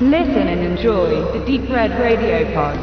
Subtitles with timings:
[0.00, 2.76] Listen and enjoy the Deep Red Radio Pod.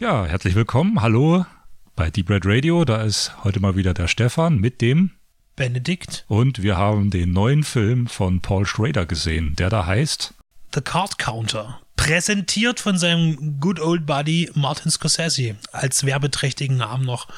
[0.00, 1.00] Ja, herzlich willkommen.
[1.00, 1.46] Hallo
[1.94, 2.84] bei Deep Red Radio.
[2.84, 5.12] Da ist heute mal wieder der Stefan mit dem
[5.54, 6.24] Benedikt.
[6.26, 10.34] Und wir haben den neuen Film von Paul Schrader gesehen, der da heißt
[10.74, 11.80] The Card Counter.
[11.94, 17.28] Präsentiert von seinem Good Old Buddy Martin Scorsese als werbeträchtigen Namen noch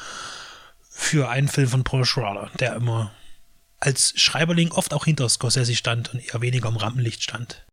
[0.89, 3.11] für einen Film von Paul Schrader, der immer
[3.79, 7.63] als Schreiberling oft auch hinter Scorsese stand und eher weniger im Rampenlicht stand.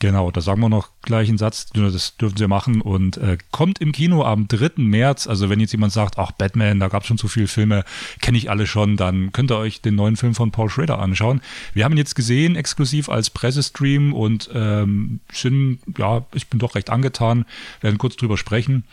[0.00, 3.80] Genau, da sagen wir noch gleich einen Satz, das dürfen sie machen und äh, kommt
[3.80, 4.72] im Kino am 3.
[4.76, 5.26] März.
[5.26, 7.84] Also wenn jetzt jemand sagt, ach Batman, da gab es schon so viele Filme,
[8.20, 11.40] kenne ich alle schon, dann könnt ihr euch den neuen Film von Paul Schrader anschauen.
[11.74, 16.74] Wir haben ihn jetzt gesehen, exklusiv als Pressestream und ähm, sind, ja, ich bin doch
[16.74, 17.46] recht angetan,
[17.80, 18.84] werden kurz drüber sprechen.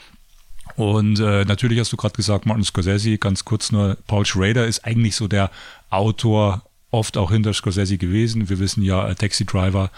[0.75, 4.85] Und äh, natürlich hast du gerade gesagt, Martin Scorsese, ganz kurz nur, Paul Schrader ist
[4.85, 5.51] eigentlich so der
[5.89, 8.49] Autor, oft auch hinter Scorsese gewesen.
[8.49, 9.89] Wir wissen ja, äh, Taxi Driver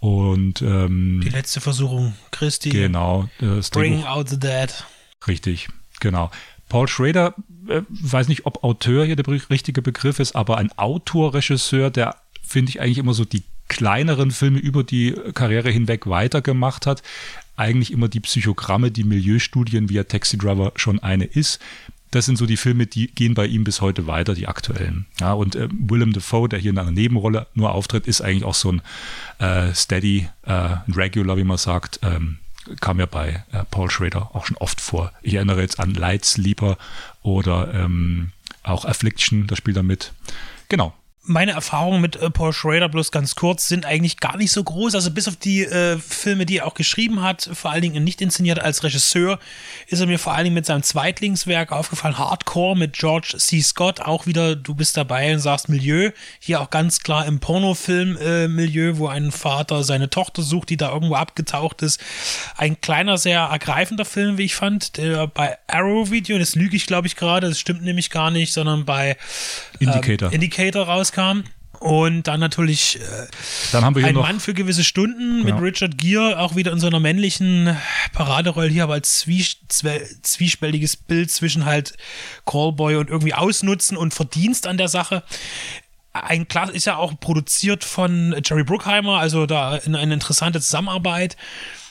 [0.00, 2.70] und ähm, die letzte Versuchung Christi.
[2.70, 3.28] Genau.
[3.38, 4.72] Das Bring Out the Dead.
[5.26, 5.68] Richtig,
[6.00, 6.30] genau.
[6.68, 7.34] Paul Schrader,
[7.68, 12.70] äh, weiß nicht, ob Auteur hier der richtige Begriff ist, aber ein Autorregisseur, der finde
[12.70, 17.02] ich eigentlich immer so die kleineren Filme über die Karriere hinweg weitergemacht hat.
[17.56, 21.60] Eigentlich immer die Psychogramme, die Milieustudien, wie er Taxi Driver schon eine ist
[22.10, 25.06] das sind so die Filme, die gehen bei ihm bis heute weiter, die aktuellen.
[25.20, 28.54] Ja, und äh, Willem Dafoe, der hier in einer Nebenrolle nur auftritt, ist eigentlich auch
[28.54, 28.82] so ein
[29.38, 32.00] äh, Steady, äh, Regular, wie man sagt.
[32.02, 32.38] Ähm,
[32.80, 35.12] kam ja bei äh, Paul Schrader auch schon oft vor.
[35.22, 36.76] Ich erinnere jetzt an Light Sleeper
[37.22, 40.12] oder ähm, auch Affliction, das spielt er mit.
[40.68, 40.94] Genau,
[41.28, 44.94] meine Erfahrungen mit äh, Paul Schrader, bloß ganz kurz, sind eigentlich gar nicht so groß.
[44.94, 48.20] Also bis auf die äh, Filme, die er auch geschrieben hat, vor allen Dingen nicht
[48.20, 49.38] inszeniert als Regisseur,
[49.86, 53.60] ist er mir vor allen Dingen mit seinem Zweitlingswerk aufgefallen, Hardcore mit George C.
[53.60, 54.00] Scott.
[54.00, 56.10] Auch wieder, du bist dabei und sagst Milieu.
[56.40, 60.90] Hier auch ganz klar im Pornofilm-Milieu, äh, wo ein Vater seine Tochter sucht, die da
[60.92, 62.00] irgendwo abgetaucht ist.
[62.56, 66.86] Ein kleiner, sehr ergreifender Film, wie ich fand, der bei Arrow Video, das lüge ich
[66.86, 69.16] glaube ich gerade, das stimmt nämlich gar nicht, sondern bei
[69.80, 71.44] ähm, Indicator, Indicator rauskam rauskam.
[71.80, 73.26] Und dann natürlich äh,
[73.70, 75.60] dann haben wir hier ein noch, Mann für gewisse Stunden genau.
[75.60, 77.76] mit Richard Gere, auch wieder in so einer männlichen
[78.12, 81.96] Paraderolle hier, aber als zwie zwiespältiges Bild zwischen halt
[82.46, 85.22] Callboy und irgendwie Ausnutzen und Verdienst an der Sache.
[86.24, 91.36] Ein Klass ist ja auch produziert von Jerry Bruckheimer, also da eine interessante Zusammenarbeit.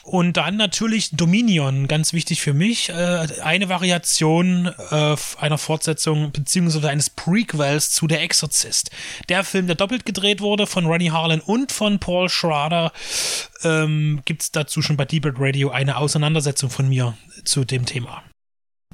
[0.08, 2.88] Und dann natürlich Dominion, ganz wichtig für mich.
[2.88, 8.90] Äh, eine Variation äh, einer Fortsetzung beziehungsweise eines Prequels zu Der Exorzist.
[9.28, 12.90] Der Film, der doppelt gedreht wurde von Ronnie Harlan und von Paul Schrader,
[13.62, 18.22] ähm, gibt es dazu schon bei Deep Radio eine Auseinandersetzung von mir zu dem Thema.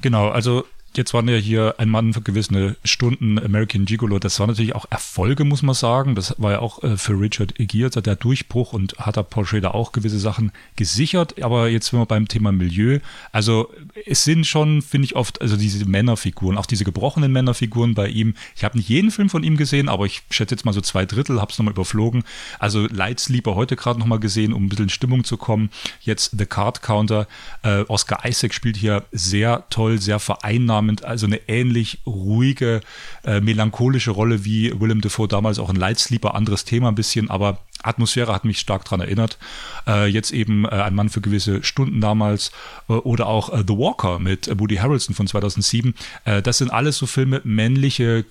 [0.02, 0.66] Genau, also
[0.96, 4.20] Jetzt waren ja hier ein Mann für gewisse Stunden American Gigolo.
[4.20, 6.14] Das war natürlich auch Erfolge, muss man sagen.
[6.14, 9.74] Das war ja auch äh, für Richard Gere der Durchbruch und hat der Paul Schrader
[9.74, 11.42] auch gewisse Sachen gesichert.
[11.42, 13.00] Aber jetzt sind wir beim Thema Milieu.
[13.32, 13.72] Also
[14.06, 18.34] es sind schon, finde ich oft, also diese Männerfiguren, auch diese gebrochenen Männerfiguren bei ihm.
[18.54, 21.06] Ich habe nicht jeden Film von ihm gesehen, aber ich schätze jetzt mal so zwei
[21.06, 22.22] Drittel, habe es nochmal überflogen.
[22.60, 25.70] Also Light Sleeper heute gerade nochmal gesehen, um ein bisschen in Stimmung zu kommen.
[26.02, 27.26] Jetzt The Card Counter.
[27.62, 32.80] Äh, Oscar Isaac spielt hier sehr toll, sehr vereinnahmend Abend also eine ähnlich ruhige,
[33.24, 37.30] äh, melancholische Rolle wie Willem Dafoe damals auch in Light Sleeper, anderes Thema ein bisschen,
[37.30, 39.38] aber Atmosphäre hat mich stark daran erinnert.
[39.86, 42.50] Äh, jetzt eben äh, ein Mann für gewisse Stunden damals
[42.88, 45.94] äh, oder auch äh, The Walker mit Woody Harrelson von 2007.
[46.24, 48.24] Äh, das sind alles so Filme, männliche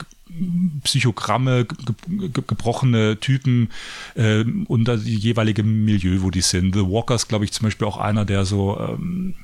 [0.83, 3.69] Psychogramme, ge ge gebrochene Typen
[4.15, 6.73] äh, und das jeweilige Milieu, wo die sind.
[6.73, 9.35] The Walker ist, glaube ich, zum Beispiel auch einer, der so ähm,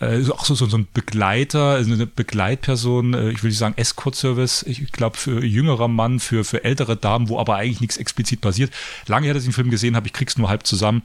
[0.00, 4.64] äh, auch so, so, ein Begleiter, also eine Begleitperson, äh, ich will nicht sagen Escort-Service,
[4.64, 8.72] ich glaube für jüngerer Mann, für, für ältere Damen, wo aber eigentlich nichts explizit passiert.
[9.06, 11.02] Lange her, dass ich den Film gesehen habe, ich krieg's nur halb zusammen.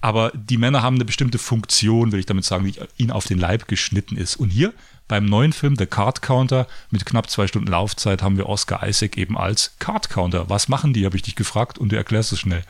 [0.00, 3.38] Aber die Männer haben eine bestimmte Funktion, will ich damit sagen, die ihnen auf den
[3.38, 4.36] Leib geschnitten ist.
[4.36, 4.72] Und hier
[5.08, 9.18] beim neuen Film The Card Counter mit knapp zwei Stunden Laufzeit haben wir Oscar Isaac
[9.18, 10.48] eben als Card Counter.
[10.48, 12.64] Was machen die, habe ich dich gefragt und du erklärst es schnell.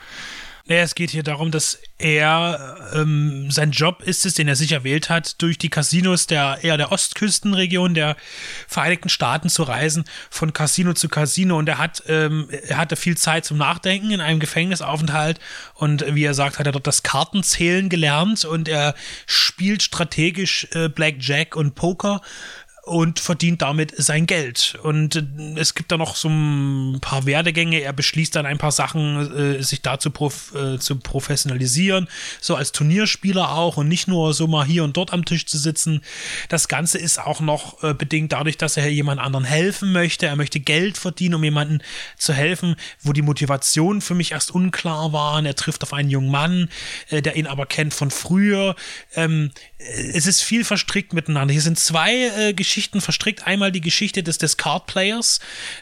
[0.65, 4.71] Naja, es geht hier darum, dass er, ähm, sein Job ist es, den er sich
[4.71, 8.15] erwählt hat, durch die Casinos der eher der Ostküstenregion der
[8.69, 11.57] Vereinigten Staaten zu reisen, von Casino zu Casino.
[11.57, 15.41] Und er hat, ähm, er hatte viel Zeit zum Nachdenken in einem Gefängnisaufenthalt.
[15.73, 18.95] Und wie er sagt, hat er dort das Kartenzählen gelernt und er
[19.25, 22.21] spielt strategisch äh, Blackjack und Poker
[22.83, 24.77] und verdient damit sein Geld.
[24.83, 25.23] Und äh,
[25.55, 27.79] es gibt da noch so ein paar Werdegänge.
[27.79, 32.09] Er beschließt dann ein paar Sachen, äh, sich da zu, prof äh, zu professionalisieren,
[32.41, 35.57] so als Turnierspieler auch und nicht nur so mal hier und dort am Tisch zu
[35.57, 36.01] sitzen.
[36.49, 40.25] Das Ganze ist auch noch äh, bedingt dadurch, dass er jemand anderen helfen möchte.
[40.25, 41.79] Er möchte Geld verdienen, um jemandem
[42.17, 45.45] zu helfen, wo die Motivation für mich erst unklar waren.
[45.45, 46.67] Er trifft auf einen jungen Mann,
[47.09, 48.75] äh, der ihn aber kennt von früher.
[49.15, 51.53] Ähm, es ist viel verstrickt miteinander.
[51.53, 53.45] Hier sind zwei äh, Geschichten verstrickt.
[53.45, 55.39] Einmal die Geschichte des, des Card Players,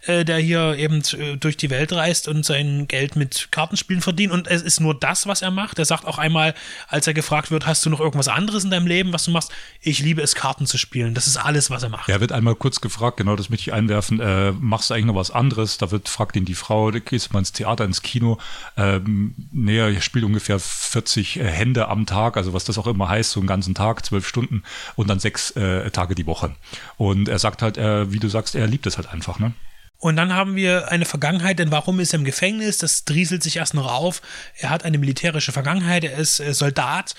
[0.07, 4.33] äh, der hier eben äh, durch die Welt reist und sein Geld mit Kartenspielen verdient.
[4.33, 5.79] Und es ist nur das, was er macht.
[5.79, 6.53] Er sagt auch einmal,
[6.89, 9.53] als er gefragt wird, hast du noch irgendwas anderes in deinem Leben, was du machst?
[9.79, 11.13] Ich liebe es, Karten zu spielen.
[11.13, 12.09] Das ist alles, was er macht.
[12.09, 15.15] Er wird einmal kurz gefragt, genau das möchte ich einwerfen, äh, machst du eigentlich noch
[15.15, 15.77] was anderes?
[15.77, 18.37] Da wird, fragt ihn die Frau, gehst du mal ins Theater, ins Kino?
[18.75, 23.07] Ähm, nee, er spielt ungefähr 40 äh, Hände am Tag, also was das auch immer
[23.07, 24.63] heißt, so einen ganzen Tag, zwölf Stunden
[24.97, 26.53] und dann sechs äh, Tage die Woche.
[26.97, 29.53] Und er sagt halt, äh, wie du sagst, er liebt es halt einfach, ne?
[30.01, 32.79] Und dann haben wir eine Vergangenheit, denn warum ist er im Gefängnis?
[32.79, 34.23] Das drieselt sich erst noch auf.
[34.57, 37.13] Er hat eine militärische Vergangenheit, er ist äh, Soldat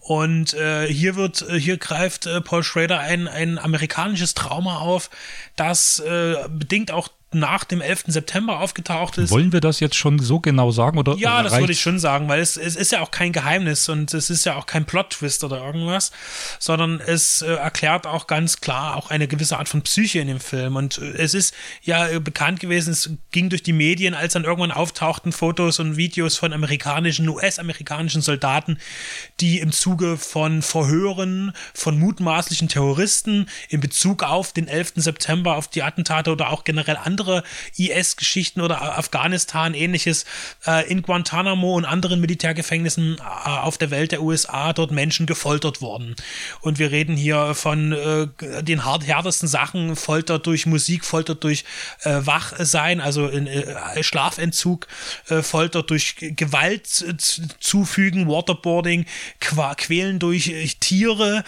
[0.00, 5.08] und äh, hier wird, äh, hier greift äh, Paul Schrader ein, ein amerikanisches Trauma auf,
[5.56, 8.04] das äh, bedingt auch nach dem 11.
[8.08, 9.30] September aufgetaucht ist.
[9.30, 10.98] Wollen wir das jetzt schon so genau sagen?
[10.98, 13.88] Oder ja, das würde ich schon sagen, weil es, es ist ja auch kein Geheimnis
[13.88, 16.12] und es ist ja auch kein Plot-Twist oder irgendwas,
[16.58, 20.40] sondern es äh, erklärt auch ganz klar auch eine gewisse Art von Psyche in dem
[20.40, 20.76] Film.
[20.76, 24.44] Und äh, es ist ja äh, bekannt gewesen, es ging durch die Medien, als dann
[24.44, 28.78] irgendwann auftauchten Fotos und Videos von amerikanischen, US-amerikanischen Soldaten,
[29.40, 34.94] die im Zuge von Verhören von mutmaßlichen Terroristen in Bezug auf den 11.
[34.96, 37.42] September, auf die Attentate oder auch generell andere andere
[37.76, 40.24] IS-Geschichten oder Afghanistan, ähnliches,
[40.66, 45.80] äh, in Guantanamo und anderen Militärgefängnissen äh, auf der Welt der USA dort Menschen gefoltert
[45.80, 46.14] worden.
[46.60, 48.28] Und wir reden hier von äh,
[48.62, 51.64] den härtesten Sachen, Folter durch Musik, Folter durch
[52.02, 54.86] äh, Wachsein, also in, äh, Schlafentzug,
[55.28, 56.86] äh, Folter durch Gewalt
[57.60, 59.06] zufügen, Waterboarding,
[59.40, 61.44] Quälen durch Tiere,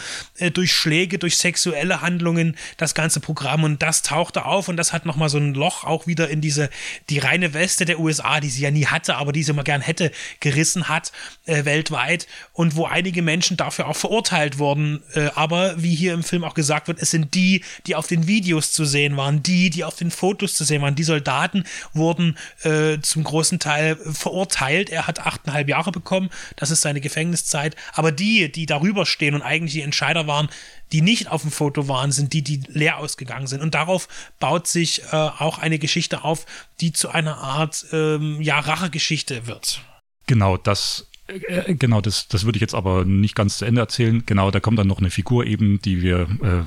[0.53, 3.65] durch Schläge, durch sexuelle Handlungen, das ganze Programm.
[3.65, 6.71] Und das tauchte auf und das hat nochmal so ein Loch auch wieder in diese,
[7.11, 9.81] die reine Weste der USA, die sie ja nie hatte, aber die sie immer gern
[9.81, 10.11] hätte,
[10.41, 11.13] gerissen hat,
[11.47, 12.27] äh, weltweit.
[12.53, 15.03] Und wo einige Menschen dafür auch verurteilt wurden.
[15.15, 18.27] Äh, aber wie hier im Film auch gesagt wird, es sind die, die auf den
[18.27, 20.95] Videos zu sehen waren, die, die auf den Fotos zu sehen waren.
[20.95, 24.91] Die Soldaten wurden äh, zum großen Teil verurteilt.
[24.91, 26.31] Er hat achteinhalb Jahre bekommen.
[26.57, 27.77] Das ist seine Gefängniszeit.
[27.93, 30.49] Aber die, die darüber stehen und eigentlich die Entscheider waren,
[30.93, 33.61] die nicht auf dem Foto waren, sind die, die leer ausgegangen sind.
[33.61, 34.09] Und darauf
[34.41, 36.47] baut sich äh, auch eine Geschichte auf,
[36.81, 39.83] die zu einer Art ähm, ja, Rachegeschichte wird.
[40.27, 44.23] Genau, das äh, Genau, das, das würde ich jetzt aber nicht ganz zu Ende erzählen.
[44.27, 46.65] Genau, da kommt dann noch eine Figur eben, die wir äh,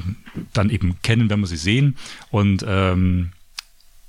[0.53, 1.97] dann eben kennen, wenn wir sie sehen.
[2.29, 3.31] Und ähm,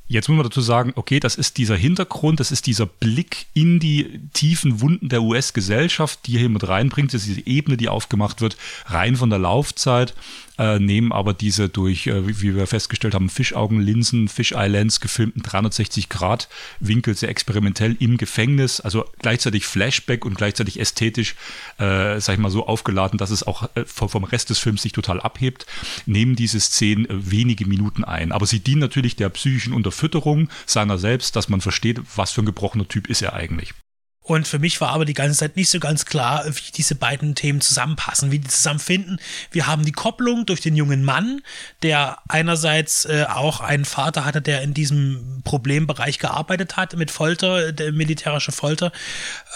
[0.08, 3.78] Jetzt muss man dazu sagen, okay, das ist dieser Hintergrund, das ist dieser Blick in
[3.78, 8.40] die tiefen Wunden der US-Gesellschaft, die hier mit reinbringt, das ist diese Ebene, die aufgemacht
[8.40, 8.56] wird,
[8.86, 10.14] rein von der Laufzeit
[10.58, 17.14] äh, nehmen aber diese durch, äh, wie wir festgestellt haben, Fischaugenlinsen, Fish Islands gefilmten 360-Grad-Winkel
[17.14, 21.34] sehr experimentell im Gefängnis, also gleichzeitig Flashback und gleichzeitig ästhetisch,
[21.78, 24.92] äh, sag ich mal, so aufgeladen, dass es auch äh, vom Rest des Films sich
[24.92, 25.66] total abhebt,
[26.06, 28.32] nehmen diese Szenen äh, wenige Minuten ein.
[28.32, 32.46] Aber sie dienen natürlich der psychischen Unterfütterung seiner selbst, dass man versteht, was für ein
[32.46, 33.72] gebrochener Typ ist er eigentlich.
[34.32, 37.34] Und für mich war aber die ganze Zeit nicht so ganz klar, wie diese beiden
[37.34, 39.20] Themen zusammenpassen, wie die zusammenfinden.
[39.50, 41.42] Wir haben die Kopplung durch den jungen Mann,
[41.82, 47.72] der einerseits äh, auch einen Vater hatte, der in diesem Problembereich gearbeitet hat, mit Folter,
[47.72, 48.90] der militärische Folter,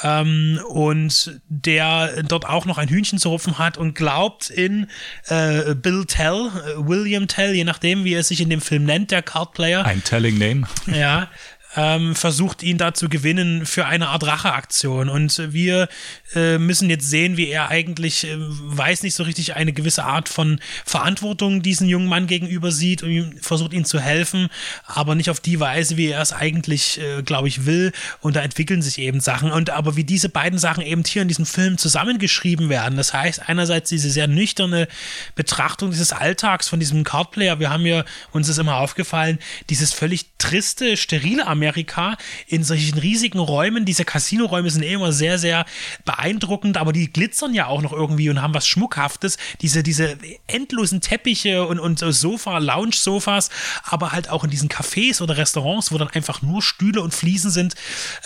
[0.03, 4.89] ähm, und der dort auch noch ein Hühnchen zu rupfen hat und glaubt in
[5.29, 9.11] äh, Bill Tell, äh, William Tell, je nachdem, wie er sich in dem Film nennt,
[9.11, 9.87] der Cardplayer.
[9.87, 10.67] Ein Telling Name.
[10.87, 11.31] Ja,
[11.77, 15.09] ähm, versucht ihn da zu gewinnen für eine Art Racheaktion.
[15.11, 15.89] Und wir
[16.35, 20.29] äh, müssen jetzt sehen, wie er eigentlich, äh, weiß nicht so richtig, eine gewisse Art
[20.29, 24.49] von Verantwortung diesen jungen Mann gegenüber sieht und versucht ihm zu helfen,
[24.87, 27.93] aber nicht auf die Weise, wie er es eigentlich, äh, glaube ich, will.
[28.21, 29.53] Und da entwickeln sich eben Sachen.
[29.53, 32.97] Und aber wie diese beiden Sachen eben hier in diesem Film zusammengeschrieben werden.
[32.97, 34.89] Das heißt, einerseits diese sehr nüchterne
[35.35, 37.61] Betrachtung dieses Alltags von diesem Cardplayer.
[37.61, 42.99] Wir haben ja, uns ist immer aufgefallen, dieses völlig triste, sterile Amerika Amerika in solchen
[42.99, 43.85] riesigen Räumen.
[43.85, 45.67] Diese Casino-Räume sind eh immer sehr, sehr
[46.05, 49.37] beeindruckend, aber die glitzern ja auch noch irgendwie und haben was Schmuckhaftes.
[49.61, 53.51] Diese, diese endlosen Teppiche und, und Sofa, Lounge-Sofas,
[53.83, 57.51] aber halt auch in diesen Cafés oder Restaurants, wo dann einfach nur Stühle und Fliesen
[57.51, 57.75] sind.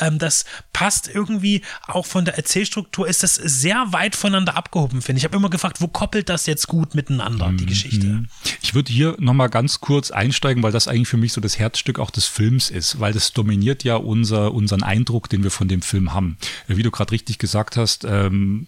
[0.01, 5.19] Ähm, das passt irgendwie auch von der Erzählstruktur, ist das sehr weit voneinander abgehoben, finde
[5.19, 5.25] ich.
[5.25, 7.69] Ich habe immer gefragt, wo koppelt das jetzt gut miteinander, die mhm.
[7.69, 8.25] Geschichte?
[8.63, 11.99] Ich würde hier nochmal ganz kurz einsteigen, weil das eigentlich für mich so das Herzstück
[11.99, 15.83] auch des Films ist, weil das dominiert ja unser, unseren Eindruck, den wir von dem
[15.83, 16.37] Film haben.
[16.67, 18.67] Wie du gerade richtig gesagt hast, ähm,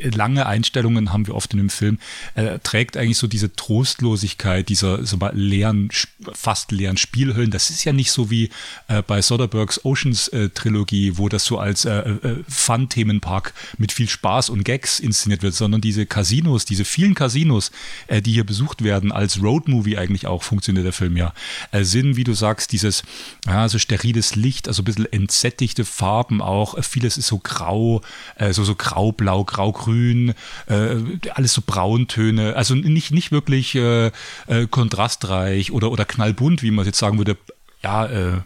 [0.00, 1.98] lange Einstellungen haben wir oft in dem Film,
[2.34, 5.90] äh, trägt eigentlich so diese Trostlosigkeit, dieser so mal leeren,
[6.32, 7.50] fast leeren Spielhöllen.
[7.50, 8.50] Das ist ja nicht so wie
[8.88, 14.08] äh, bei Soderberghs Oceans äh, Trilogie, wo das so als äh, äh, Fun-Themenpark mit viel
[14.08, 17.70] Spaß und Gags inszeniert wird, sondern diese Casinos, diese vielen Casinos,
[18.06, 21.32] äh, die hier besucht werden, als Roadmovie eigentlich auch funktioniert der Film ja,
[21.72, 23.02] äh, sind, wie du sagst, dieses
[23.46, 26.76] ja, so steriles Licht, also ein bisschen entsättigte Farben auch.
[26.76, 28.02] Äh, vieles ist so grau,
[28.36, 30.34] äh, so, so grau-blau, grau-grün,
[30.66, 30.96] äh,
[31.32, 32.56] alles so Brauntöne.
[32.56, 34.10] Also nicht, nicht wirklich äh,
[34.46, 37.36] äh, kontrastreich oder, oder knallbunt, wie man jetzt sagen würde,
[37.82, 38.40] ja, äh,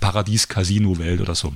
[0.00, 1.54] Paradies-Casino-Welt oder so.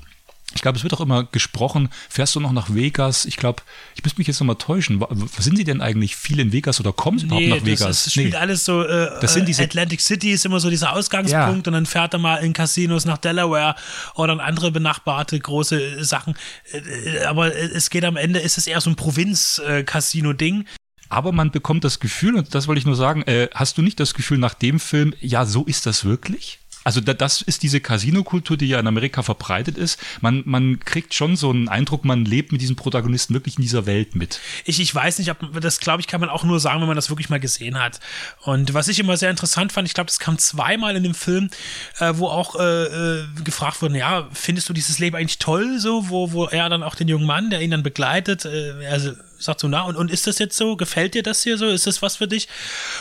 [0.55, 3.25] Ich glaube, es wird auch immer gesprochen, fährst du noch nach Vegas?
[3.25, 3.63] Ich glaube,
[3.95, 5.05] ich müsste mich jetzt nochmal täuschen.
[5.39, 8.05] Sind Sie denn eigentlich viel in Vegas oder kommen Sie nee, überhaupt nach Vegas?
[8.05, 8.37] Das spielt nee.
[8.37, 11.51] alles so, äh, das sind diese, Atlantic City ist immer so dieser Ausgangspunkt ja.
[11.51, 13.75] und dann fährt er mal in Casinos nach Delaware
[14.15, 16.35] oder in andere benachbarte große Sachen.
[16.73, 20.67] Äh, aber es geht am Ende, ist es eher so ein Provinz-Casino-Ding.
[21.09, 24.01] Aber man bekommt das Gefühl, und das wollte ich nur sagen, äh, hast du nicht
[24.01, 26.59] das Gefühl nach dem Film, ja, so ist das wirklich?
[26.85, 29.99] Also da, das ist diese Casino-Kultur, die ja in Amerika verbreitet ist.
[30.21, 33.87] Man, man kriegt schon so einen Eindruck, man lebt mit diesen Protagonisten wirklich in dieser
[33.87, 34.41] Welt mit.
[34.65, 36.97] Ich, ich weiß nicht, ob das glaube ich, kann man auch nur sagen, wenn man
[36.97, 38.01] das wirklich mal gesehen hat.
[38.43, 41.51] Und was ich immer sehr interessant fand, ich glaube, das kam zweimal in dem Film,
[41.99, 46.11] äh, wo auch äh, äh, gefragt wurde, ja, findest du dieses Leben eigentlich toll, so,
[46.11, 49.61] wo, wo er dann auch den jungen Mann, der ihn dann begleitet, äh, also sagt
[49.61, 50.77] so, na, und, und ist das jetzt so?
[50.77, 51.69] Gefällt dir das hier so?
[51.69, 52.49] Ist das was für dich?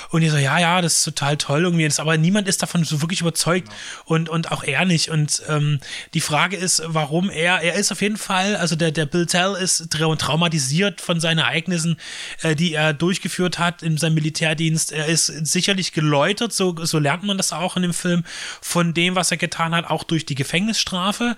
[0.09, 1.89] Und ihr so, ja, ja, das ist total toll irgendwie.
[1.97, 3.77] Aber niemand ist davon so wirklich überzeugt genau.
[4.05, 5.09] und, und auch er nicht.
[5.09, 5.79] Und ähm,
[6.13, 9.55] die Frage ist, warum er, er ist auf jeden Fall, also der, der Bill Tell
[9.55, 11.97] ist traumatisiert von seinen Ereignissen,
[12.41, 14.91] äh, die er durchgeführt hat in seinem Militärdienst.
[14.91, 18.23] Er ist sicherlich geläutert, so, so lernt man das auch in dem Film,
[18.61, 21.35] von dem, was er getan hat, auch durch die Gefängnisstrafe.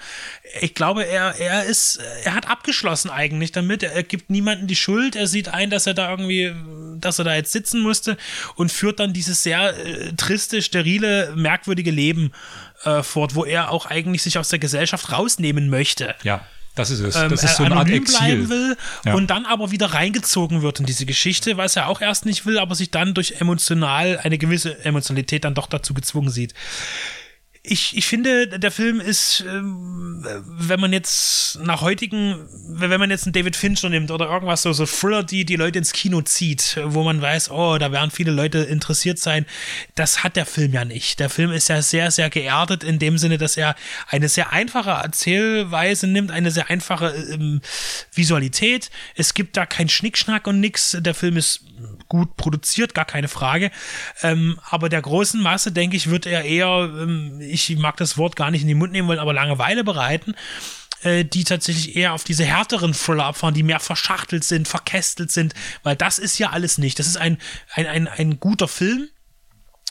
[0.61, 3.83] Ich glaube, er, er ist, er hat abgeschlossen eigentlich damit.
[3.83, 5.15] Er, er gibt niemanden die Schuld.
[5.15, 6.53] Er sieht ein, dass er da irgendwie,
[6.99, 8.17] dass er da jetzt sitzen musste
[8.55, 12.31] und führt dann dieses sehr äh, triste, sterile, merkwürdige Leben
[12.83, 16.15] äh, fort, wo er auch eigentlich sich aus der Gesellschaft rausnehmen möchte.
[16.23, 16.45] Ja.
[16.75, 17.13] Das ist es.
[17.13, 18.17] Das ähm, ist so eine Art Exil.
[18.17, 19.13] bleiben will ja.
[19.13, 22.59] und dann aber wieder reingezogen wird in diese Geschichte, was er auch erst nicht will,
[22.59, 26.53] aber sich dann durch emotional eine gewisse Emotionalität dann doch dazu gezwungen sieht
[27.67, 33.25] ich, ich finde, der Film ist, ähm, wenn man jetzt nach heutigen, wenn man jetzt
[33.25, 36.79] einen David Fincher nimmt oder irgendwas so, so Thriller, die die Leute ins Kino zieht,
[36.83, 39.45] wo man weiß, oh, da werden viele Leute interessiert sein,
[39.95, 41.19] das hat der Film ja nicht.
[41.19, 43.75] Der Film ist ja sehr, sehr geerdet in dem Sinne, dass er
[44.07, 47.61] eine sehr einfache Erzählweise nimmt, eine sehr einfache ähm,
[48.13, 48.91] Visualität.
[49.15, 50.97] Es gibt da kein Schnickschnack und nix.
[50.99, 51.61] Der Film ist
[52.07, 53.71] gut produziert, gar keine Frage.
[54.21, 58.35] Ähm, aber der großen Masse, denke ich, wird er eher, ähm, ich mag das Wort
[58.35, 60.35] gar nicht in den Mund nehmen wollen, aber Langeweile bereiten
[61.05, 65.53] äh, die tatsächlich eher auf diese härteren Thriller abfahren, die mehr verschachtelt sind, verkästelt sind,
[65.83, 66.99] weil das ist ja alles nicht.
[66.99, 67.37] Das ist ein,
[67.73, 69.09] ein, ein, ein guter Film,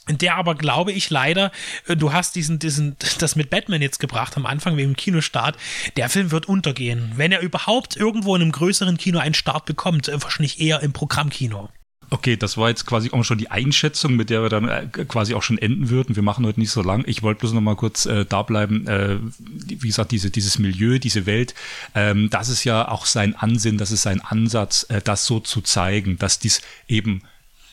[0.09, 1.51] der aber glaube ich leider,
[1.87, 5.57] äh, du hast diesen, diesen, das mit Batman jetzt gebracht am Anfang wegen dem Kinostart,
[5.97, 7.13] der Film wird untergehen.
[7.17, 10.93] Wenn er überhaupt irgendwo in einem größeren Kino einen Start bekommt, äh, wahrscheinlich eher im
[10.93, 11.71] Programmkino.
[12.15, 15.35] Okay, das war jetzt quasi auch schon die Einschätzung, mit der wir dann äh, quasi
[15.35, 16.15] auch schon enden würden.
[16.15, 17.03] Wir machen heute nicht so lang.
[17.09, 18.87] Ich wollte bloß noch mal kurz äh, da bleiben.
[18.87, 21.57] Äh, wie gesagt, diese, dieses Milieu, diese Welt,
[21.97, 25.61] ähm, das ist ja auch sein Ansinn, das ist sein Ansatz, äh, das so zu
[25.61, 27.23] zeigen, dass dies eben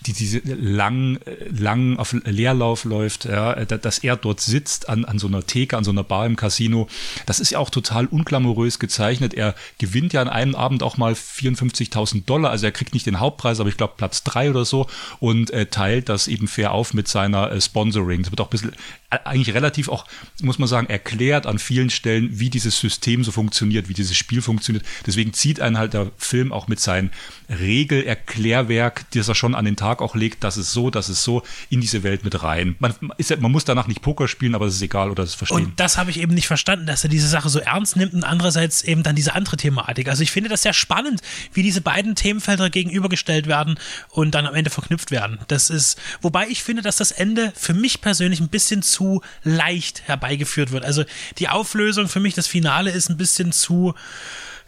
[0.07, 5.27] die diese lang, lang auf Leerlauf läuft, ja, dass er dort sitzt an, an so
[5.27, 6.87] einer Theke, an so einer Bar im Casino.
[7.25, 9.33] Das ist ja auch total unglamourös gezeichnet.
[9.33, 12.51] Er gewinnt ja an einem Abend auch mal 54.000 Dollar.
[12.51, 14.87] Also er kriegt nicht den Hauptpreis, aber ich glaube Platz drei oder so
[15.19, 18.23] und äh, teilt das eben fair auf mit seiner äh, Sponsoring.
[18.23, 18.71] Das wird auch ein bisschen
[19.11, 20.05] eigentlich relativ auch,
[20.41, 24.41] muss man sagen, erklärt an vielen Stellen, wie dieses System so funktioniert, wie dieses Spiel
[24.41, 24.85] funktioniert.
[25.05, 27.11] Deswegen zieht einen halt der Film auch mit seinem
[27.49, 31.43] Regelerklärwerk, das er schon an den Tag auch legt, das ist so, das ist so,
[31.69, 32.75] in diese Welt mit rein.
[32.79, 35.57] Man, ist, man muss danach nicht Poker spielen, aber es ist egal oder das verstehen.
[35.57, 38.23] Und das habe ich eben nicht verstanden, dass er diese Sache so ernst nimmt und
[38.23, 40.07] andererseits eben dann diese andere Thematik.
[40.07, 41.21] Also ich finde das sehr spannend,
[41.53, 43.77] wie diese beiden Themenfelder gegenübergestellt werden
[44.09, 45.39] und dann am Ende verknüpft werden.
[45.49, 49.21] Das ist, wobei ich finde, dass das Ende für mich persönlich ein bisschen zu zu
[49.43, 50.85] leicht herbeigeführt wird.
[50.85, 51.03] Also
[51.39, 53.95] die Auflösung für mich, das Finale ist ein bisschen zu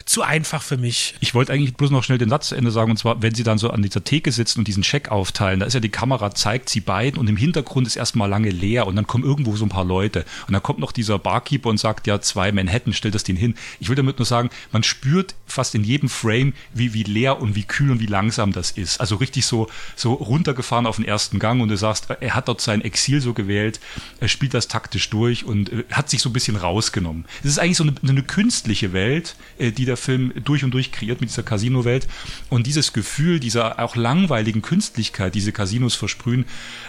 [0.04, 1.14] zu einfach für mich.
[1.20, 3.42] Ich wollte eigentlich bloß noch schnell den Satz zu Ende sagen, und zwar, wenn sie
[3.42, 6.34] dann so an dieser Theke sitzen und diesen Scheck aufteilen, da ist ja die Kamera,
[6.34, 9.64] zeigt sie beiden und im Hintergrund ist erstmal lange leer und dann kommen irgendwo so
[9.64, 10.24] ein paar Leute.
[10.46, 13.54] Und dann kommt noch dieser Barkeeper und sagt, ja, zwei Manhattan, stellt das den hin.
[13.80, 17.54] Ich will damit nur sagen, man spürt fast in jedem Frame, wie, wie leer und
[17.54, 19.00] wie kühl und wie langsam das ist.
[19.00, 22.60] Also richtig so, so runtergefahren auf den ersten Gang und du sagst, er hat dort
[22.60, 23.80] sein Exil so gewählt,
[24.20, 27.24] er spielt das taktisch durch und äh, hat sich so ein bisschen rausgenommen.
[27.42, 30.72] Es ist eigentlich so eine, eine künstliche Welt, äh, die da der Film durch und
[30.72, 32.08] durch kreiert mit dieser Casino-Welt.
[32.50, 36.46] Und dieses Gefühl dieser auch langweiligen Künstlichkeit, diese Casinos versprühen,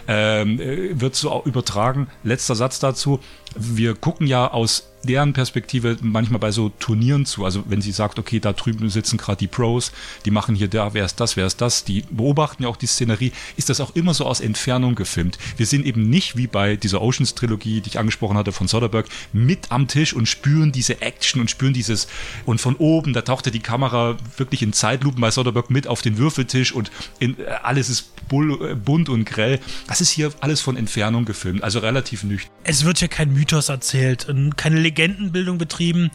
[0.08, 2.08] ähm, äh, wird so übertragen.
[2.24, 3.20] Letzter Satz dazu.
[3.56, 7.44] Wir gucken ja aus deren Perspektive manchmal bei so Turnieren zu.
[7.44, 9.92] Also wenn sie sagt, okay, da drüben sitzen gerade die Pros,
[10.24, 12.86] die machen hier da, wer ist das, wer ist das, die beobachten ja auch die
[12.86, 15.38] Szenerie, ist das auch immer so aus Entfernung gefilmt.
[15.56, 19.70] Wir sind eben nicht wie bei dieser Oceans-Trilogie, die ich angesprochen hatte von Soderbergh, mit
[19.70, 22.08] am Tisch und spüren diese Action und spüren dieses
[22.44, 26.18] und von oben, da tauchte die Kamera wirklich in Zeitlupen bei Soderbergh mit auf den
[26.18, 29.60] Würfeltisch und in, äh, alles ist bull, äh, bunt und grell.
[29.86, 32.50] Das ist hier alles von Entfernung gefilmt, also relativ nüchtern.
[32.64, 34.26] Es wird ja kein Mythos erzählt
[34.56, 36.10] keine Legendenbildung betrieben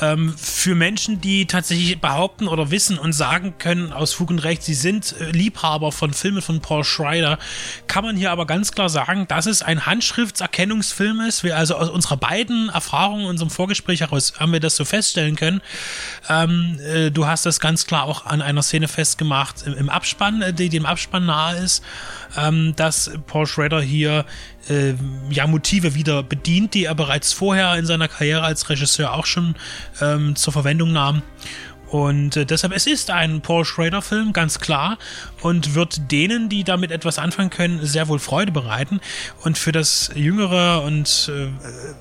[0.00, 4.62] ähm, für Menschen, die tatsächlich behaupten oder wissen und sagen können aus Fug und Recht,
[4.62, 7.38] sie sind äh, Liebhaber von Filmen von Paul Schreider,
[7.86, 11.44] kann man hier aber ganz klar sagen, dass es ein Handschriftserkennungsfilm ist.
[11.44, 15.62] Wir also aus unserer beiden Erfahrungen, unserem Vorgespräch heraus, haben wir das so feststellen können.
[16.28, 20.42] Ähm, äh, du hast das ganz klar auch an einer Szene festgemacht im, im Abspann,
[20.42, 21.82] äh, die dem Abspann nahe ist,
[22.36, 24.26] ähm, dass Paul Schrader hier
[24.68, 24.94] äh,
[25.30, 29.54] ja, Motive wieder bedient, die er bereits vorher in seiner Karriere als Regisseur auch schon
[30.00, 31.22] ähm, zur Verwendung nahm.
[31.90, 34.96] Und äh, deshalb, es ist ein Paul Schrader-Film, ganz klar,
[35.42, 39.00] und wird denen, die damit etwas anfangen können, sehr wohl Freude bereiten.
[39.42, 41.48] Und für das jüngere und äh,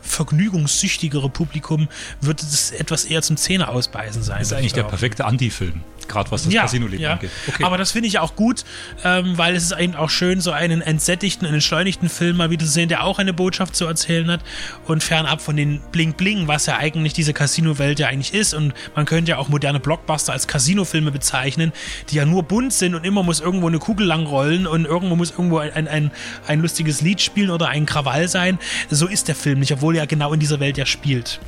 [0.02, 1.88] vergnügungssüchtigere Publikum
[2.22, 4.42] wird es etwas eher zum Zähne ausbeißen sein.
[4.42, 7.14] Ist eigentlich der perfekte Anti-Film gerade was das ja, Casino-Leben ja.
[7.14, 7.30] angeht.
[7.48, 7.64] Okay.
[7.64, 8.66] Aber das finde ich auch gut,
[9.06, 12.66] ähm, weil es ist eben auch schön, so einen entsättigten, einen entschleunigten Film mal wieder
[12.66, 14.42] zu sehen, der auch eine Botschaft zu erzählen hat
[14.88, 18.54] und fernab von den Bling-Bling, was ja eigentlich diese Casino-Welt ja eigentlich ist.
[18.54, 21.74] Und man könnte ja auch moderne Blockbuster als Casino-Filme bezeichnen,
[22.10, 25.16] die ja nur bunt sind und immer muss irgendwo eine Kugel lang rollen und irgendwo
[25.16, 26.12] muss irgendwo ein, ein,
[26.48, 28.60] ein lustiges Lied spielen oder ein Krawall sein.
[28.90, 31.40] So ist der Film nicht, obwohl er genau in dieser Welt ja spielt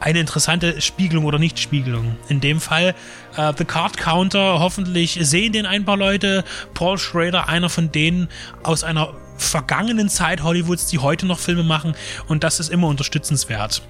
[0.00, 2.16] eine interessante Spiegelung oder Nichtspiegelung.
[2.28, 2.94] In dem Fall
[3.36, 6.42] äh, The Card Counter, hoffentlich sehen den ein paar Leute.
[6.74, 8.28] Paul Schrader, einer von denen
[8.62, 11.94] aus einer vergangenen Zeit Hollywoods, die heute noch Filme machen
[12.28, 13.82] und das ist immer unterstützenswert.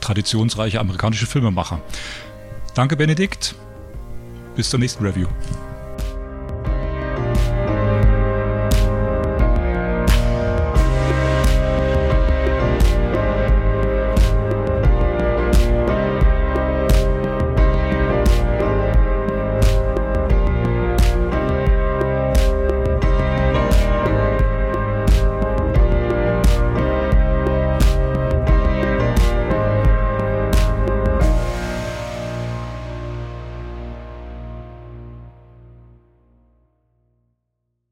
[0.00, 1.80] Traditionsreiche amerikanische Filmemacher.
[2.74, 3.54] Danke, Benedikt.
[4.56, 5.28] Bis zur nächsten Review.